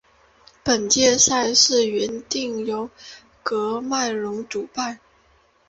[0.63, 2.89] 本届赛事原定由
[3.43, 4.99] 喀麦隆主办。